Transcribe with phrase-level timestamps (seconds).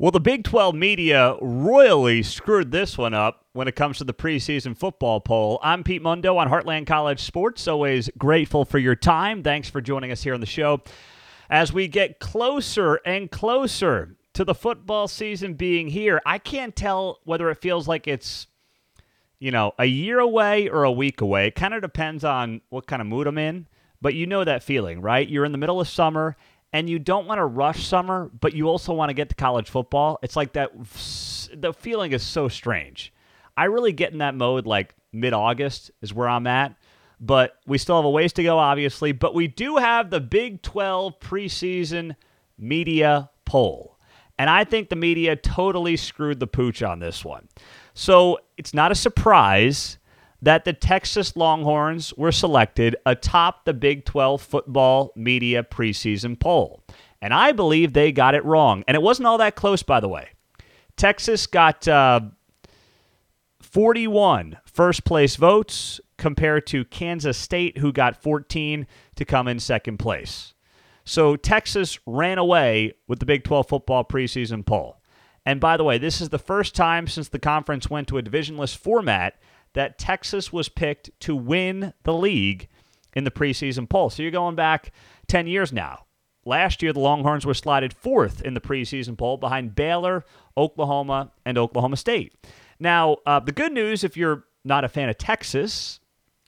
[0.00, 4.14] Well, the Big 12 media royally screwed this one up when it comes to the
[4.14, 5.58] preseason football poll.
[5.60, 7.66] I'm Pete Mundo on Heartland College Sports.
[7.66, 9.42] Always grateful for your time.
[9.42, 10.82] Thanks for joining us here on the show.
[11.50, 17.18] As we get closer and closer to the football season being here, I can't tell
[17.24, 18.46] whether it feels like it's,
[19.40, 21.48] you know, a year away or a week away.
[21.48, 23.66] It kind of depends on what kind of mood I'm in.
[24.00, 25.28] But you know that feeling, right?
[25.28, 26.36] You're in the middle of summer
[26.72, 29.70] and you don't want to rush summer, but you also want to get to college
[29.70, 30.18] football.
[30.22, 30.72] It's like that.
[31.54, 33.12] The feeling is so strange.
[33.56, 36.76] I really get in that mode like mid August is where I'm at,
[37.20, 39.12] but we still have a ways to go, obviously.
[39.12, 42.14] But we do have the Big 12 preseason
[42.58, 43.98] media poll.
[44.38, 47.48] And I think the media totally screwed the pooch on this one.
[47.94, 49.97] So it's not a surprise
[50.40, 56.82] that the Texas Longhorns were selected atop the Big 12 football media preseason poll.
[57.20, 58.84] And I believe they got it wrong.
[58.86, 60.28] And it wasn't all that close, by the way.
[60.96, 62.20] Texas got uh,
[63.60, 69.98] 41 first place votes compared to Kansas State, who got 14 to come in second
[69.98, 70.54] place.
[71.04, 75.00] So Texas ran away with the Big 12 football preseason poll.
[75.46, 78.22] And by the way, this is the first time since the conference went to a
[78.22, 79.38] divisionless format
[79.74, 82.68] that Texas was picked to win the league
[83.14, 84.10] in the preseason poll.
[84.10, 84.92] So you're going back
[85.26, 86.04] 10 years now.
[86.44, 90.24] Last year, the Longhorns were slotted fourth in the preseason poll behind Baylor,
[90.56, 92.34] Oklahoma, and Oklahoma State.
[92.78, 96.00] Now, uh, the good news, if you're not a fan of Texas,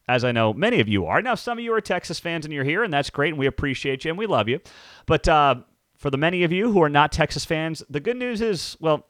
[0.09, 1.23] as I know many of you are.
[1.23, 3.47] Now, some of you are Texas fans and you're here, and that's great, and we
[3.47, 4.61] appreciate you and we love you.
[5.07, 5.57] But uh,
[5.97, 9.07] for the many of you who are not Texas fans, the good news is, well,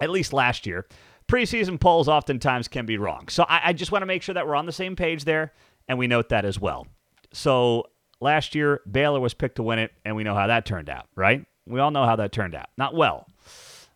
[0.00, 0.86] at least last year,
[1.28, 3.28] preseason polls oftentimes can be wrong.
[3.28, 5.52] So I, I just want to make sure that we're on the same page there,
[5.88, 6.86] and we note that as well.
[7.32, 7.86] So
[8.20, 11.06] last year, Baylor was picked to win it, and we know how that turned out,
[11.14, 11.44] right?
[11.66, 12.68] We all know how that turned out.
[12.76, 13.26] Not well.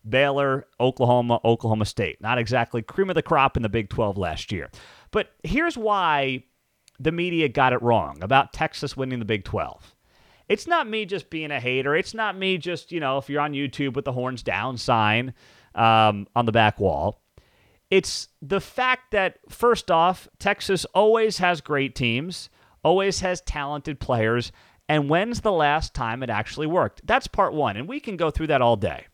[0.07, 2.21] Baylor, Oklahoma, Oklahoma State.
[2.21, 4.69] Not exactly cream of the crop in the Big 12 last year.
[5.11, 6.43] But here's why
[6.99, 9.95] the media got it wrong about Texas winning the Big 12.
[10.49, 11.95] It's not me just being a hater.
[11.95, 15.33] It's not me just, you know, if you're on YouTube with the horns down sign
[15.75, 17.20] um, on the back wall.
[17.91, 22.49] It's the fact that, first off, Texas always has great teams,
[22.83, 24.51] always has talented players,
[24.87, 27.05] and when's the last time it actually worked?
[27.05, 29.07] That's part one, and we can go through that all day.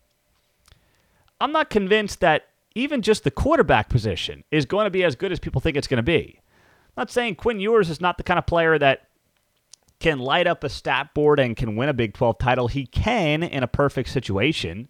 [1.42, 5.32] I'm not convinced that even just the quarterback position is going to be as good
[5.32, 6.40] as people think it's going to be.
[6.40, 9.08] I'm not saying Quinn Ewers is not the kind of player that
[10.00, 12.68] can light up a stat board and can win a Big 12 title.
[12.68, 14.88] He can in a perfect situation.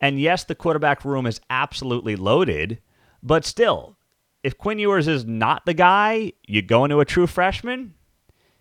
[0.00, 2.80] And yes, the quarterback room is absolutely loaded,
[3.26, 3.96] but still,
[4.44, 7.94] if Quinn Ewers is not the guy, you go into a true freshman,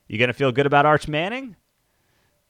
[0.08, 1.56] you're going to feel good about Arch Manning.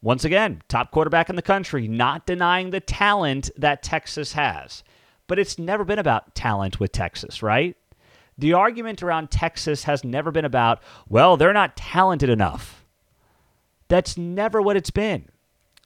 [0.01, 4.81] Once again, top quarterback in the country, not denying the talent that Texas has.
[5.27, 7.75] But it's never been about talent with Texas, right?
[8.37, 12.85] The argument around Texas has never been about, well, they're not talented enough.
[13.89, 15.27] That's never what it's been.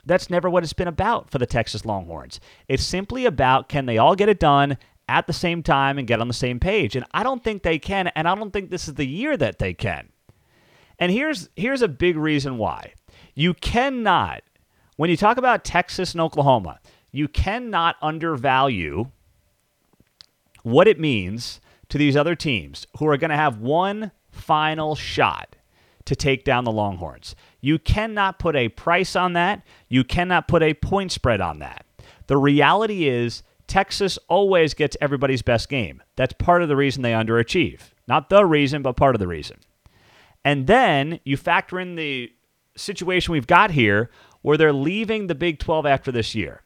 [0.05, 2.39] That's never what it's been about for the Texas Longhorns.
[2.67, 4.77] It's simply about can they all get it done
[5.09, 6.95] at the same time and get on the same page.
[6.95, 9.59] And I don't think they can, and I don't think this is the year that
[9.59, 10.09] they can.
[10.99, 12.93] And here's here's a big reason why.
[13.33, 14.43] You cannot
[14.99, 16.77] when you talk about Texas and Oklahoma,
[17.09, 19.11] you cannot undervalue
[20.61, 25.55] what it means to these other teams who are going to have one final shot
[26.03, 27.33] to take down the Longhorns.
[27.61, 29.63] You cannot put a price on that.
[29.87, 31.85] You cannot put a point spread on that.
[32.27, 36.03] The reality is, Texas always gets everybody's best game.
[36.15, 37.81] That's part of the reason they underachieve.
[38.07, 39.59] Not the reason, but part of the reason.
[40.43, 42.31] And then you factor in the
[42.75, 44.09] situation we've got here
[44.41, 46.63] where they're leaving the Big 12 after this year.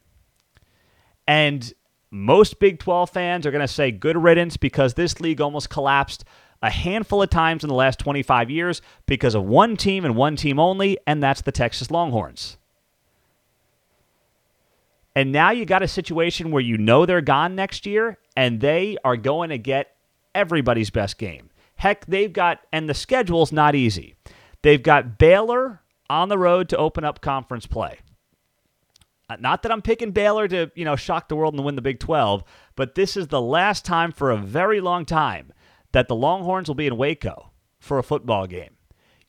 [1.28, 1.74] And
[2.10, 6.24] most Big 12 fans are going to say good riddance because this league almost collapsed
[6.62, 10.38] a handful of times in the last 25 years because of one team and one
[10.38, 12.58] team only, and that's the Texas Longhorns.
[15.16, 18.98] And now you got a situation where you know they're gone next year and they
[19.04, 19.96] are going to get
[20.34, 21.50] everybody's best game.
[21.76, 24.16] Heck, they've got, and the schedule's not easy.
[24.62, 28.00] They've got Baylor on the road to open up conference play.
[29.30, 31.82] Uh, not that I'm picking Baylor to, you know, shock the world and win the
[31.82, 32.44] Big 12,
[32.76, 35.54] but this is the last time for a very long time
[35.92, 38.73] that the Longhorns will be in Waco for a football game.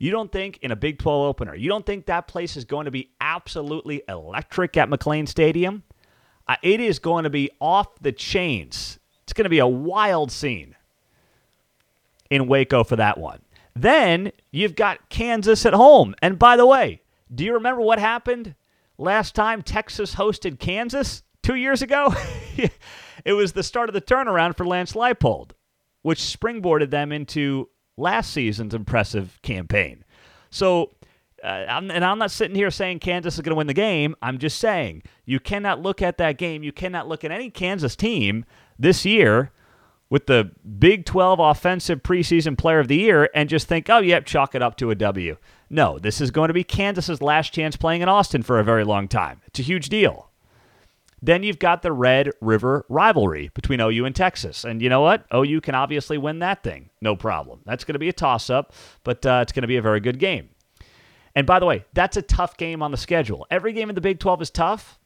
[0.04, 2.84] You don't think in a Big 12 opener, you don't think that place is going
[2.84, 5.82] to be absolutely electric at McLane Stadium?
[6.46, 8.98] Uh, it is going to be off the chains.
[9.22, 10.76] It's going to be a wild scene
[12.28, 13.40] in Waco for that one.
[13.74, 16.14] Then you've got Kansas at home.
[16.20, 17.00] And by the way,
[17.34, 18.56] do you remember what happened
[18.98, 21.22] last time Texas hosted Kansas?
[21.42, 22.14] Two years ago,
[23.24, 25.52] it was the start of the turnaround for Lance Leipold,
[26.02, 30.04] which springboarded them into last season's impressive campaign.
[30.50, 30.92] So,
[31.42, 34.14] uh, I'm, and I'm not sitting here saying Kansas is going to win the game.
[34.22, 36.62] I'm just saying you cannot look at that game.
[36.62, 38.44] You cannot look at any Kansas team
[38.78, 39.50] this year
[40.10, 44.24] with the Big 12 Offensive Preseason Player of the Year and just think, oh, yep,
[44.24, 45.36] chalk it up to a W.
[45.68, 48.84] No, this is going to be Kansas's last chance playing in Austin for a very
[48.84, 49.40] long time.
[49.46, 50.30] It's a huge deal.
[51.24, 54.62] Then you've got the Red River rivalry between OU and Texas.
[54.62, 55.24] And you know what?
[55.34, 56.90] OU can obviously win that thing.
[57.00, 57.60] No problem.
[57.64, 58.74] That's going to be a toss up,
[59.04, 60.50] but uh, it's going to be a very good game.
[61.34, 63.46] And by the way, that's a tough game on the schedule.
[63.50, 64.98] Every game in the Big 12 is tough,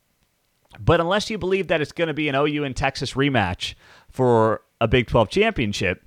[0.81, 3.75] but unless you believe that it's going to be an OU and Texas rematch
[4.11, 6.03] for a Big 12 championship,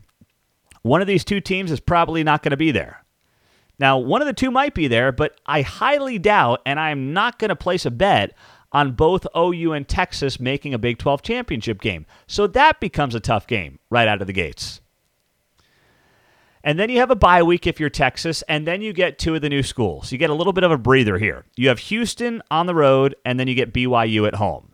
[0.81, 3.05] one of these two teams is probably not going to be there.
[3.79, 7.39] Now, one of the two might be there, but I highly doubt, and I'm not
[7.39, 8.33] going to place a bet
[8.71, 12.05] on both OU and Texas making a Big 12 championship game.
[12.27, 14.81] So that becomes a tough game right out of the gates.
[16.63, 19.33] And then you have a bye week if you're Texas, and then you get two
[19.33, 20.11] of the new schools.
[20.11, 21.45] You get a little bit of a breather here.
[21.55, 24.71] You have Houston on the road, and then you get BYU at home.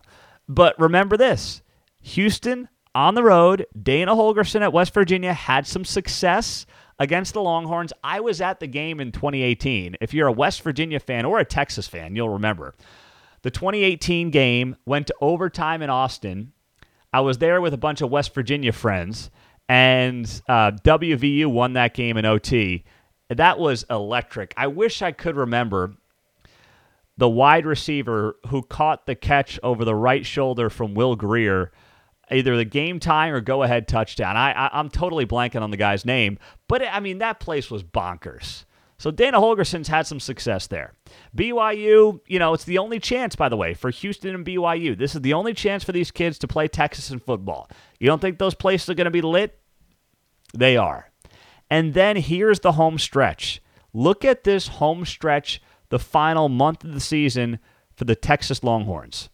[0.48, 1.62] But remember this
[2.02, 6.66] Houston on the road, Dana Holgorsen at West Virginia had some success
[6.98, 7.92] against the Longhorns.
[8.04, 9.96] I was at the game in 2018.
[10.00, 12.74] If you're a West Virginia fan or a Texas fan, you'll remember.
[13.42, 16.52] The 2018 game went to overtime in Austin.
[17.12, 19.30] I was there with a bunch of West Virginia friends,
[19.68, 22.84] and uh, WVU won that game in OT.
[23.28, 24.54] That was electric.
[24.56, 25.94] I wish I could remember
[27.16, 31.72] the wide receiver who caught the catch over the right shoulder from Will Grier,
[32.30, 34.36] either the game time or go ahead touchdown.
[34.36, 36.38] I, I am totally blanking on the guy's name,
[36.68, 38.64] but I mean that place was bonkers.
[38.98, 40.92] So Dana Holgorsen's had some success there.
[41.36, 44.98] BYU, you know, it's the only chance, by the way, for Houston and BYU.
[44.98, 47.70] This is the only chance for these kids to play Texas in football.
[48.00, 49.58] You don't think those places are going to be lit?
[50.52, 51.10] They are.
[51.70, 53.62] And then here's the home stretch.
[53.92, 57.60] Look at this home stretch, the final month of the season
[57.94, 59.28] for the Texas Longhorns.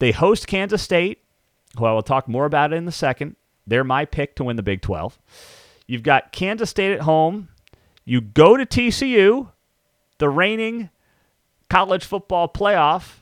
[0.00, 1.22] They host Kansas State,
[1.78, 3.36] who I will talk more about in a second.
[3.66, 5.18] They're my pick to win the Big 12.
[5.86, 7.48] You've got Kansas State at home.
[8.10, 9.52] You go to TCU,
[10.18, 10.90] the reigning
[11.68, 13.20] college football playoff,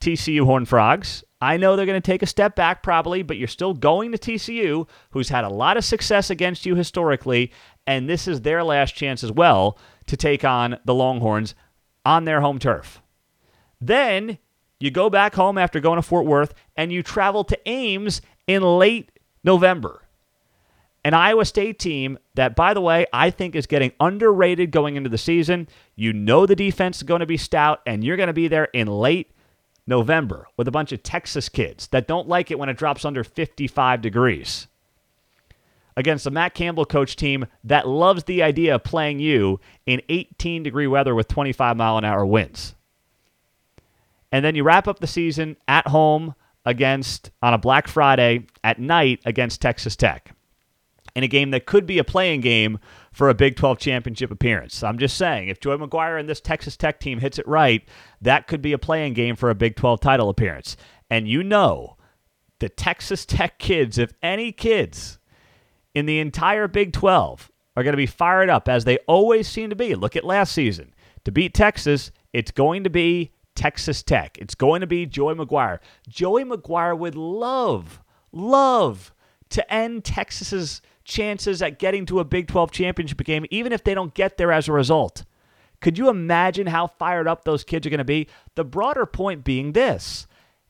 [0.00, 1.22] TCU Horned Frogs.
[1.42, 4.16] I know they're going to take a step back probably, but you're still going to
[4.16, 7.52] TCU, who's had a lot of success against you historically,
[7.86, 11.54] and this is their last chance as well to take on the Longhorns
[12.06, 13.02] on their home turf.
[13.78, 14.38] Then
[14.80, 18.62] you go back home after going to Fort Worth and you travel to Ames in
[18.62, 19.10] late
[19.44, 20.01] November
[21.04, 25.10] an Iowa State team that, by the way, I think is getting underrated going into
[25.10, 25.68] the season.
[25.96, 28.68] You know the defense is going to be stout, and you're going to be there
[28.72, 29.32] in late
[29.86, 33.24] November with a bunch of Texas kids that don't like it when it drops under
[33.24, 34.68] 55 degrees.
[35.96, 40.62] Against a Matt Campbell coach team that loves the idea of playing you in 18
[40.62, 42.74] degree weather with 25 mile an hour winds.
[44.30, 46.34] And then you wrap up the season at home
[46.64, 50.34] against, on a Black Friday at night against Texas Tech
[51.14, 52.78] in a game that could be a playing game
[53.12, 54.82] for a Big 12 championship appearance.
[54.82, 57.86] I'm just saying, if Joey McGuire and this Texas Tech team hits it right,
[58.20, 60.76] that could be a playing game for a Big 12 title appearance.
[61.10, 61.96] And you know,
[62.58, 65.18] the Texas Tech kids, if any kids
[65.94, 69.70] in the entire Big 12, are going to be fired up as they always seem
[69.70, 69.94] to be.
[69.94, 70.94] Look at last season.
[71.24, 74.38] To beat Texas, it's going to be Texas Tech.
[74.38, 75.78] It's going to be Joey McGuire.
[76.08, 79.12] Joey McGuire would love, love
[79.50, 83.94] to end Texas's chances at getting to a Big 12 championship game, even if they
[83.94, 85.24] don't get there as a result.
[85.80, 88.28] Could you imagine how fired up those kids are going to be?
[88.54, 90.26] The broader point being this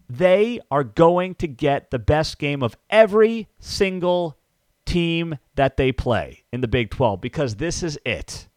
[0.08, 4.36] they are going to get the best game of every single
[4.84, 8.48] team that they play in the Big 12 because this is it.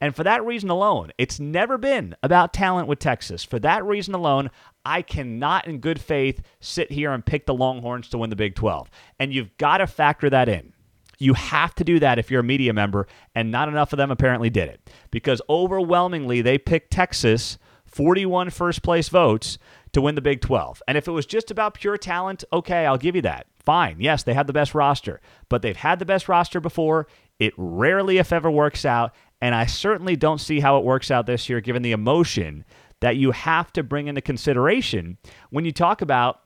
[0.00, 3.42] And for that reason alone, it's never been about talent with Texas.
[3.42, 4.50] For that reason alone,
[4.84, 8.54] I cannot, in good faith, sit here and pick the Longhorns to win the Big
[8.54, 8.90] 12.
[9.18, 10.74] And you've got to factor that in.
[11.18, 14.10] You have to do that if you're a media member, and not enough of them
[14.10, 19.58] apparently did it because overwhelmingly they picked Texas, 41 first place votes,
[19.92, 20.82] to win the Big 12.
[20.86, 23.46] And if it was just about pure talent, okay, I'll give you that.
[23.64, 23.96] Fine.
[24.00, 27.06] Yes, they had the best roster, but they've had the best roster before.
[27.38, 29.14] It rarely, if ever, works out.
[29.40, 32.64] And I certainly don't see how it works out this year, given the emotion
[33.00, 35.18] that you have to bring into consideration
[35.50, 36.40] when you talk about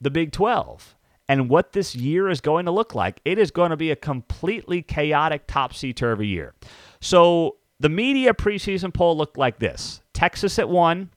[0.00, 0.96] the Big 12
[1.28, 3.20] and what this year is going to look like.
[3.24, 6.54] It is going to be a completely chaotic, topsy turvy year.
[7.00, 11.10] So the media preseason poll looked like this Texas at one,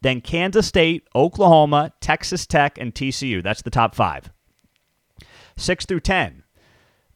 [0.00, 3.42] then Kansas State, Oklahoma, Texas Tech, and TCU.
[3.42, 4.30] That's the top five.
[5.56, 6.44] Six through 10,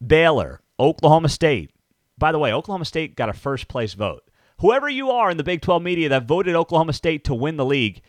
[0.05, 1.71] Baylor, Oklahoma State.
[2.17, 4.23] By the way, Oklahoma State got a first place vote.
[4.59, 7.65] Whoever you are in the Big 12 media that voted Oklahoma State to win the
[7.65, 8.01] league,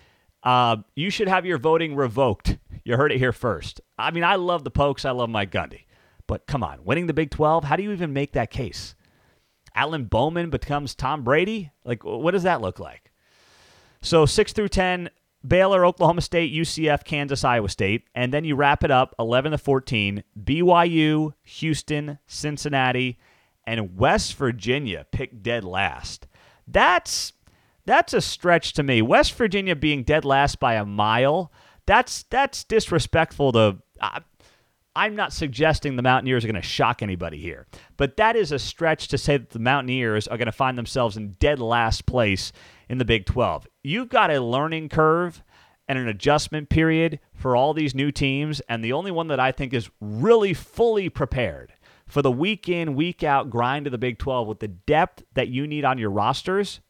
[0.43, 2.59] uh, you should have your voting revoked.
[2.85, 3.81] You heard it here first.
[3.99, 5.05] I mean, I love the Pokes.
[5.05, 5.85] I love Mike Gundy.
[6.27, 8.95] But come on, winning the Big 12, how do you even make that case?
[9.75, 11.71] Alan Bowman becomes Tom Brady?
[11.85, 13.11] Like, what does that look like?
[14.01, 15.11] So 6 through 10,
[15.47, 18.05] Baylor, Oklahoma State, UCF, Kansas, Iowa State.
[18.15, 23.19] And then you wrap it up 11 to 14, BYU, Houston, Cincinnati,
[23.65, 26.27] and West Virginia picked dead last.
[26.67, 27.33] That's
[27.85, 29.03] that's a stretch to me.
[29.03, 31.53] West Virginia being dead last by a mile.
[31.87, 33.79] That's that's disrespectful to.
[34.95, 38.59] I'm not suggesting the Mountaineers are going to shock anybody here, but that is a
[38.59, 42.53] stretch to say that the Mountaineers are going to find themselves in dead last place
[42.91, 43.67] in the Big 12.
[43.83, 45.43] You've got a learning curve
[45.89, 49.51] and an adjustment period for all these new teams, and the only one that I
[49.51, 51.73] think is really fully prepared
[52.07, 55.49] for the week in, week out grind of the Big 12 with the depth that
[55.49, 56.81] you need on your rosters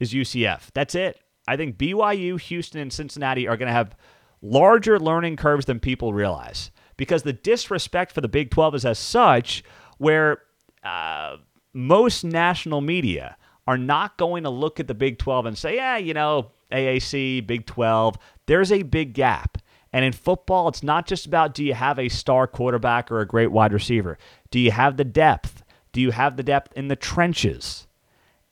[0.00, 0.70] is UCF.
[0.72, 1.20] That's it.
[1.48, 3.96] I think BYU, Houston, and Cincinnati are going to have
[4.42, 8.98] larger learning curves than people realize because the disrespect for the Big 12 is as
[8.98, 9.62] such
[9.98, 10.42] where
[10.82, 11.36] uh,
[11.72, 13.36] most national media
[13.66, 17.46] are not going to look at the Big 12 and say, yeah, you know, AAC,
[17.46, 19.58] Big 12, there's a big gap.
[19.92, 23.26] And in football, it's not just about do you have a star quarterback or a
[23.26, 24.18] great wide receiver?
[24.50, 25.62] Do you have the depth?
[25.92, 27.85] Do you have the depth in the trenches?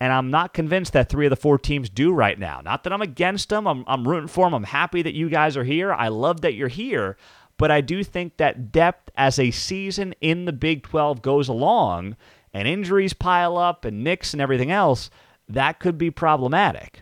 [0.04, 2.60] And I'm not convinced that three of the four teams do right now.
[2.62, 3.66] Not that I'm against them.
[3.66, 4.52] I'm, I'm rooting for them.
[4.52, 5.94] I'm happy that you guys are here.
[5.94, 7.16] I love that you're here.
[7.56, 12.18] But I do think that depth as a season in the Big 12 goes along
[12.52, 15.08] and injuries pile up and nicks and everything else,
[15.48, 17.00] that could be problematic.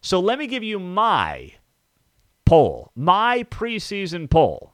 [0.00, 1.52] So let me give you my
[2.44, 4.72] poll, my preseason poll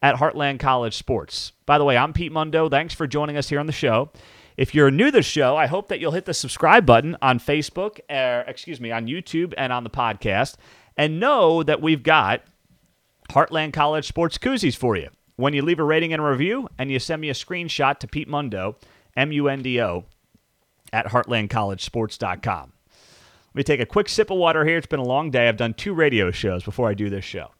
[0.00, 1.52] at Heartland College Sports.
[1.66, 2.70] By the way, I'm Pete Mundo.
[2.70, 4.10] Thanks for joining us here on the show.
[4.58, 7.38] If you're new to the show, I hope that you'll hit the subscribe button on
[7.38, 10.56] Facebook, or excuse me, on YouTube and on the podcast,
[10.96, 12.42] and know that we've got
[13.30, 15.10] Heartland College Sports koozies for you.
[15.36, 18.08] When you leave a rating and a review, and you send me a screenshot to
[18.08, 18.76] Pete Mundo,
[19.16, 20.06] M U N D O,
[20.92, 22.72] at heartlandcollegesports.com.
[22.90, 24.78] Let me take a quick sip of water here.
[24.78, 25.48] It's been a long day.
[25.48, 27.52] I've done two radio shows before I do this show.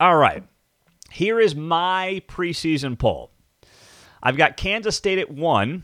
[0.00, 0.42] All right.
[1.12, 3.31] Here is my preseason poll.
[4.22, 5.82] I've got Kansas State at one,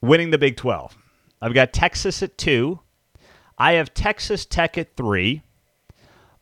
[0.00, 0.96] winning the Big 12.
[1.42, 2.80] I've got Texas at two.
[3.58, 5.42] I have Texas Tech at three,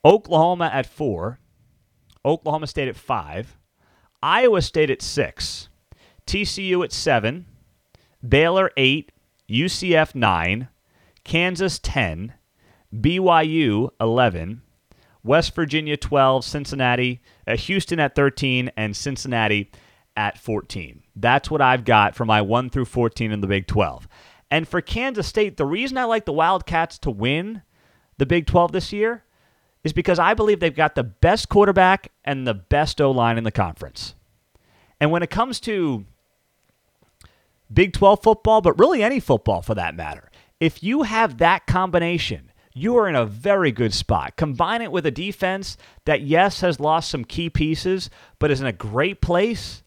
[0.05, 1.39] Oklahoma at four,
[2.25, 3.57] Oklahoma State at five,
[4.23, 5.69] Iowa State at six,
[6.27, 7.47] TCU at seven,
[8.27, 9.13] Baylor eight,
[9.49, 10.69] UCF 9,
[11.23, 12.33] Kansas 10,
[12.95, 14.63] BYU 11,
[15.23, 19.71] West Virginia 12, Cincinnati, uh, Houston at 13, and Cincinnati
[20.17, 21.03] at 14.
[21.17, 24.09] That's what I've got for my 1 through 14 in the Big 12.
[24.51, 27.63] And for Kansas State, the reason I like the Wildcats to win
[28.19, 29.25] the Big 12 this year
[29.83, 33.45] is because I believe they've got the best quarterback and the best O line in
[33.45, 34.15] the conference.
[35.01, 36.05] And when it comes to
[37.73, 40.31] Big 12 football, but really any football for that matter.
[40.61, 44.37] If you have that combination, you are in a very good spot.
[44.37, 48.67] Combine it with a defense that, yes, has lost some key pieces, but is in
[48.67, 49.83] a great place.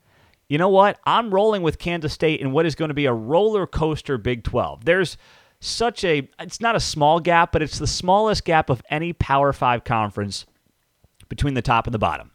[0.50, 1.00] You know what?
[1.06, 4.44] I'm rolling with Kansas State in what is going to be a roller coaster Big
[4.44, 4.86] 12.
[4.86, 5.18] There's
[5.60, 9.52] such a, it's not a small gap, but it's the smallest gap of any Power
[9.52, 10.46] 5 conference
[11.28, 12.32] between the top and the bottom.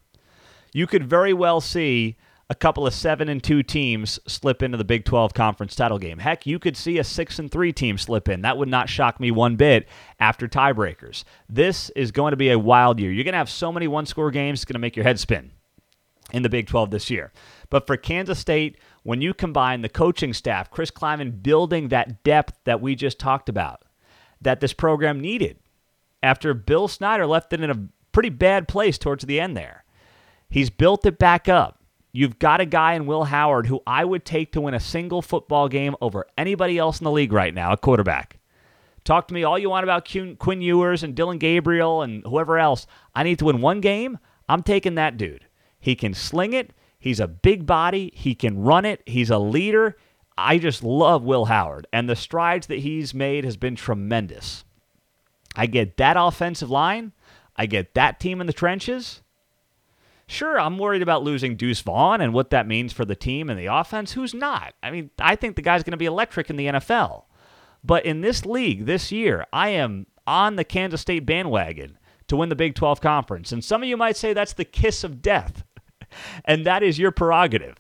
[0.74, 2.16] You could very well see
[2.50, 6.18] a couple of seven and two teams slip into the Big 12 conference title game.
[6.18, 8.42] Heck, you could see a six and three team slip in.
[8.42, 9.88] That would not shock me one bit
[10.20, 11.24] after tiebreakers.
[11.48, 13.10] This is going to be a wild year.
[13.10, 15.18] You're going to have so many one score games, it's going to make your head
[15.18, 15.52] spin
[16.32, 17.32] in the Big 12 this year.
[17.70, 22.58] But for Kansas State, when you combine the coaching staff, Chris Klieman building that depth
[22.64, 23.84] that we just talked about,
[24.40, 25.58] that this program needed
[26.22, 29.84] after Bill Snyder left it in a pretty bad place towards the end there.
[30.48, 31.82] He's built it back up.
[32.12, 35.22] You've got a guy in Will Howard who I would take to win a single
[35.22, 38.38] football game over anybody else in the league right now, a quarterback.
[39.04, 40.06] Talk to me all you want about
[40.38, 42.86] Quinn Ewers and Dillon Gabriel and whoever else.
[43.14, 44.18] I need to win one game.
[44.48, 45.46] I'm taking that dude.
[45.82, 46.72] He can sling it.
[46.98, 48.12] He's a big body.
[48.14, 49.02] He can run it.
[49.04, 49.96] He's a leader.
[50.38, 54.64] I just love Will Howard, and the strides that he's made has been tremendous.
[55.56, 57.12] I get that offensive line.
[57.56, 59.22] I get that team in the trenches.
[60.28, 63.58] Sure, I'm worried about losing Deuce Vaughn and what that means for the team and
[63.58, 64.12] the offense.
[64.12, 64.72] Who's not?
[64.82, 67.24] I mean, I think the guy's going to be electric in the NFL.
[67.84, 71.98] But in this league this year, I am on the Kansas State bandwagon
[72.28, 73.52] to win the Big 12 conference.
[73.52, 75.64] And some of you might say that's the kiss of death,
[76.44, 77.76] and that is your prerogative.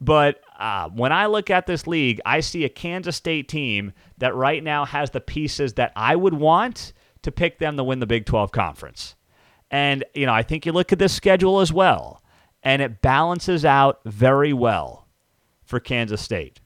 [0.00, 4.34] But uh, when I look at this league, I see a Kansas State team that
[4.34, 6.92] right now has the pieces that I would want
[7.22, 9.14] to pick them to win the Big 12 conference.
[9.70, 12.22] And, you know, I think you look at this schedule as well,
[12.62, 15.06] and it balances out very well
[15.64, 16.60] for Kansas State.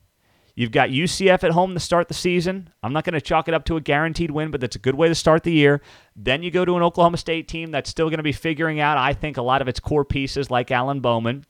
[0.58, 2.70] You've got UCF at home to start the season.
[2.82, 4.94] I'm not going to chalk it up to a guaranteed win, but that's a good
[4.94, 5.82] way to start the year.
[6.16, 8.96] Then you go to an Oklahoma State team that's still going to be figuring out,
[8.96, 11.44] I think, a lot of its core pieces like Alan Bowman.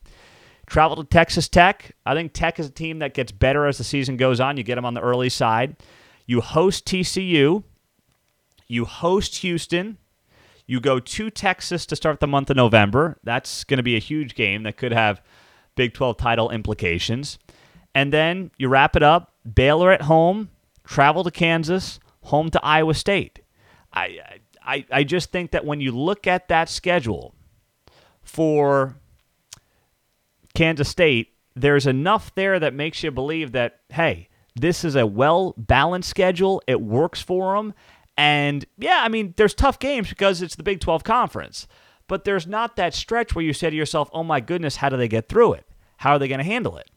[0.66, 1.94] Travel to Texas Tech.
[2.04, 4.56] I think Tech is a team that gets better as the season goes on.
[4.56, 5.76] You get them on the early side.
[6.26, 7.62] You host TCU.
[8.66, 9.98] You host Houston.
[10.66, 13.18] You go to Texas to start the month of November.
[13.22, 15.22] That's going to be a huge game that could have
[15.76, 17.38] Big 12 title implications.
[17.96, 20.50] And then you wrap it up Baylor at home,
[20.84, 23.40] travel to Kansas, home to Iowa State.
[23.90, 24.18] I,
[24.62, 27.34] I, I just think that when you look at that schedule
[28.22, 28.96] for
[30.54, 35.54] Kansas State, there's enough there that makes you believe that, hey, this is a well
[35.56, 36.60] balanced schedule.
[36.66, 37.72] It works for them.
[38.18, 41.66] And yeah, I mean, there's tough games because it's the Big 12 conference,
[42.08, 44.98] but there's not that stretch where you say to yourself, oh my goodness, how do
[44.98, 45.66] they get through it?
[45.96, 46.90] How are they going to handle it?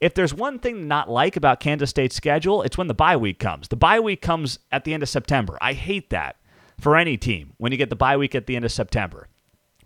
[0.00, 3.38] If there's one thing not like about Kansas State's schedule, it's when the bye week
[3.38, 3.68] comes.
[3.68, 5.58] The bye week comes at the end of September.
[5.60, 6.36] I hate that
[6.78, 9.28] for any team when you get the bye week at the end of September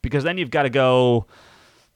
[0.03, 1.27] because then you've got to go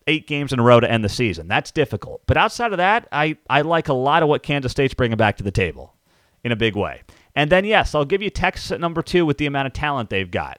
[0.09, 1.47] eight games in a row to end the season.
[1.47, 2.23] That's difficult.
[2.27, 5.37] But outside of that, I, I like a lot of what Kansas State's bringing back
[5.37, 5.95] to the table
[6.43, 7.03] in a big way.
[7.37, 10.11] And then, yes, I'll give you Texas at number two with the amount of talent
[10.11, 10.59] they've got.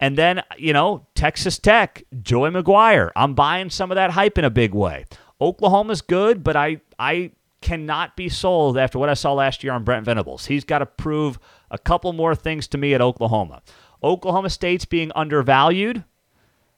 [0.00, 3.10] And then, you know, Texas Tech, Joey McGuire.
[3.14, 5.06] I'm buying some of that hype in a big way.
[5.44, 9.84] Oklahoma's good, but I I cannot be sold after what I saw last year on
[9.84, 10.46] Brent Venables.
[10.46, 11.38] He's got to prove
[11.70, 13.62] a couple more things to me at Oklahoma.
[14.02, 16.04] Oklahoma State's being undervalued.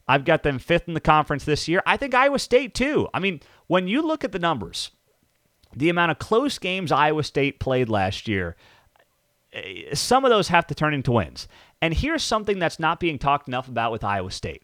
[0.07, 1.83] I've got them fifth in the conference this year.
[1.85, 3.09] I think Iowa State too.
[3.13, 4.91] I mean, when you look at the numbers,
[5.75, 8.55] the amount of close games Iowa State played last year,
[9.51, 11.47] eh, some of those have to turn into wins.
[11.81, 14.63] And here's something that's not being talked enough about with Iowa State.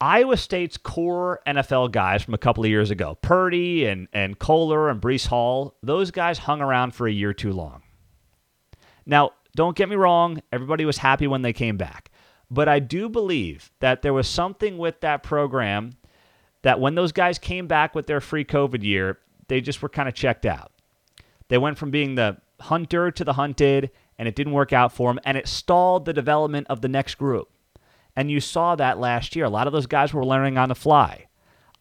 [0.00, 4.90] Iowa State's core NFL guys from a couple of years ago, Purdy and, and Kolar
[4.90, 7.82] and Breece Hall, those guys hung around for a year too long.
[9.06, 12.10] Now, don't get me wrong, everybody was happy when they came back.
[12.50, 15.92] But I do believe that there was something with that program
[16.62, 20.08] that when those guys came back with their free COVID year, they just were kind
[20.08, 20.72] of checked out.
[21.48, 25.10] They went from being the hunter to the hunted, and it didn't work out for
[25.10, 27.48] them, and it stalled the development of the next group.
[28.16, 29.44] And you saw that last year.
[29.44, 31.26] A lot of those guys were learning on the fly.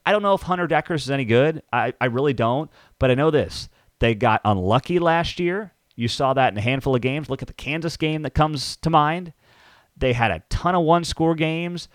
[0.06, 1.64] I don't know if Hunter Dekkers is any good.
[1.72, 2.70] I, I really don't.
[3.00, 3.70] But I know this.
[4.00, 5.72] They got unlucky last year.
[5.96, 7.30] You saw that in a handful of games.
[7.30, 9.34] Look at the Kansas game that comes to mind.
[9.98, 11.88] They had a ton of one score games.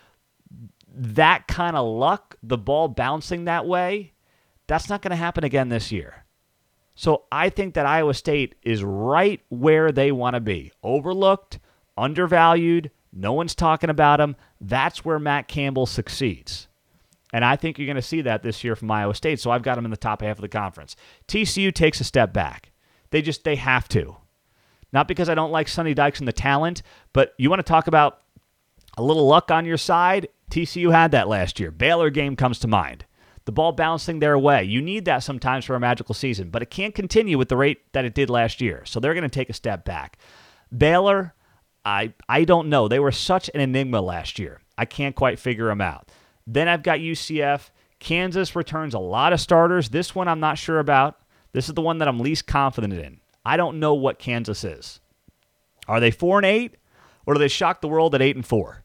[0.88, 4.14] That kind of luck, the ball bouncing that way,
[4.66, 6.24] that's not going to happen again this year.
[6.94, 11.59] So I think that Iowa State is right where they want to be overlooked,
[11.96, 14.37] undervalued, no one's talking about him.
[14.61, 16.68] That's where Matt Campbell succeeds.
[17.33, 19.40] And I think you're going to see that this year from Iowa State.
[19.40, 20.96] So I've got them in the top half of the conference.
[21.29, 22.73] TCU takes a step back.
[23.11, 24.16] They just they have to.
[24.92, 27.87] Not because I don't like Sonny Dykes and the talent, but you want to talk
[27.87, 28.23] about
[28.96, 30.29] a little luck on your side.
[30.51, 31.70] TCU had that last year.
[31.70, 33.05] Baylor game comes to mind.
[33.44, 34.64] The ball bouncing their way.
[34.64, 37.92] You need that sometimes for a magical season, but it can't continue with the rate
[37.92, 38.83] that it did last year.
[38.85, 40.18] So they're going to take a step back.
[40.77, 41.35] Baylor,
[41.85, 42.88] I I don't know.
[42.88, 44.61] They were such an enigma last year.
[44.77, 46.11] I can't quite figure them out.
[46.47, 47.71] Then I've got UCF.
[47.99, 49.90] Kansas returns a lot of starters.
[49.90, 51.19] This one I'm not sure about.
[51.53, 53.21] This is the one that I'm least confident in.
[53.45, 55.01] I don't know what Kansas is.
[55.88, 56.77] Are they 4 and 8
[57.27, 58.85] or do they shock the world at 8 and 4?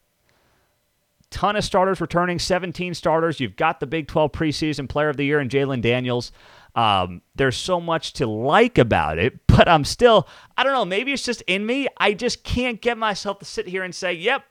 [1.29, 3.39] Ton of starters returning, 17 starters.
[3.39, 6.31] You've got the Big 12 preseason player of the year in Jalon Daniels.
[6.75, 11.13] Um, there's so much to like about it, but I'm still, I don't know, maybe
[11.13, 11.87] it's just in me.
[11.97, 14.43] I just can't get myself to sit here and say, yep,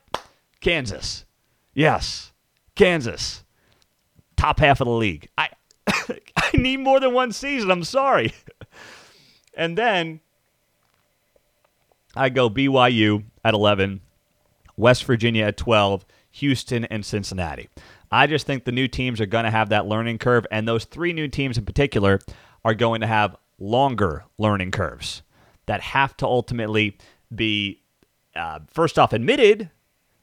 [0.61, 1.25] Kansas.
[1.73, 2.31] Yes,
[2.75, 3.43] Kansas.
[4.35, 5.29] Top half of the league.
[5.37, 5.49] I,
[5.87, 7.69] I need more than one season.
[7.69, 8.33] I'm sorry.
[9.55, 10.21] and then
[12.15, 14.01] I go BYU at 11,
[14.77, 17.69] West Virginia at 12, Houston, and Cincinnati.
[18.11, 20.85] I just think the new teams are going to have that learning curve, and those
[20.85, 22.19] three new teams in particular
[22.63, 25.21] are going to have longer learning curves
[25.65, 26.97] that have to ultimately
[27.33, 27.81] be,
[28.35, 29.69] uh, first off, admitted,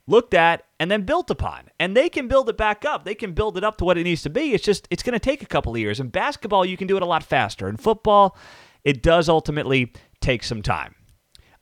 [0.06, 1.68] looked at, and then built upon.
[1.78, 3.04] And they can build it back up.
[3.04, 4.52] They can build it up to what it needs to be.
[4.52, 6.00] It's just, it's going to take a couple of years.
[6.00, 7.68] In basketball, you can do it a lot faster.
[7.68, 8.36] In football,
[8.84, 10.94] it does ultimately take some time.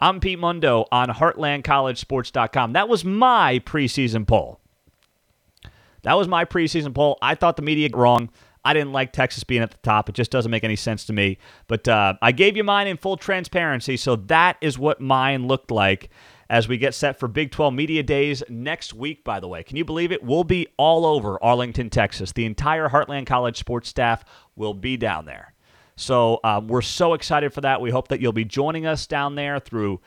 [0.01, 2.73] I'm Pete Mundo on HeartlandCollegeSports.com.
[2.73, 4.61] That was my preseason poll.
[6.03, 7.19] That was my preseason poll.
[7.21, 8.31] I thought the media wrong.
[8.65, 10.09] I didn't like Texas being at the top.
[10.09, 11.39] It just doesn't make any sense to me.
[11.67, 15.71] But uh, I gave you mine in full transparency, so that is what mine looked
[15.71, 16.11] like
[16.51, 19.63] as we get set for Big 12 Media Days next week, by the way.
[19.63, 20.23] Can you believe it?
[20.23, 22.33] We'll be all over Arlington, Texas.
[22.33, 24.25] The entire Heartland College sports staff
[24.57, 25.55] will be down there.
[25.97, 27.81] So um, we're so excited for that.
[27.81, 30.01] We hope that you'll be joining us down there through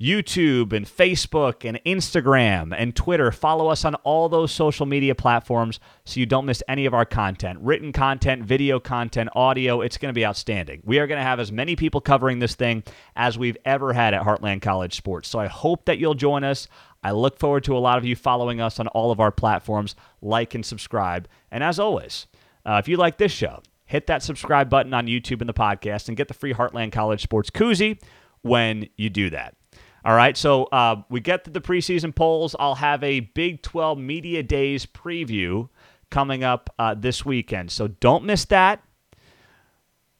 [0.00, 3.30] YouTube and Facebook and Instagram and Twitter.
[3.30, 7.04] Follow us on all those social media platforms so you don't miss any of our
[7.04, 9.82] content written content, video content, audio.
[9.82, 10.80] It's going to be outstanding.
[10.86, 12.82] We are going to have as many people covering this thing
[13.14, 15.28] as we've ever had at Heartland College Sports.
[15.28, 16.66] So I hope that you'll join us.
[17.04, 19.96] I look forward to a lot of you following us on all of our platforms.
[20.22, 21.28] Like and subscribe.
[21.50, 22.26] And as always,
[22.64, 26.08] uh, if you like this show, hit that subscribe button on YouTube and the podcast
[26.08, 28.00] and get the free Heartland College Sports koozie
[28.42, 29.56] when you do that.
[30.04, 32.56] All right, so uh, we get to the preseason polls.
[32.58, 35.68] I'll have a Big 12 Media Days preview
[36.10, 37.70] coming up uh, this weekend.
[37.70, 38.82] So don't miss that.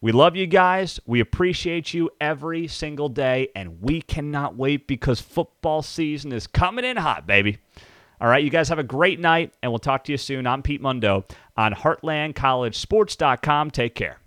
[0.03, 1.01] We love you guys.
[1.05, 6.87] We appreciate you every single day, and we cannot wait because football season is coming
[6.87, 7.59] in hot, baby.
[8.21, 10.47] All right, you guys have a great night, and we'll talk to you soon.
[10.47, 11.25] I'm Pete Mundo
[11.57, 13.71] on HeartlandCollegeSports.com.
[13.71, 14.21] Take care.